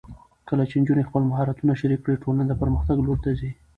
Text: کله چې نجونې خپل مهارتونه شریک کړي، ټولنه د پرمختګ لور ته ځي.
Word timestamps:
کله 0.47 0.63
چې 0.69 0.75
نجونې 0.81 1.03
خپل 1.09 1.21
مهارتونه 1.31 1.73
شریک 1.79 1.99
کړي، 2.03 2.21
ټولنه 2.23 2.43
د 2.47 2.53
پرمختګ 2.61 2.97
لور 3.05 3.17
ته 3.23 3.29
ځي. 3.39 3.51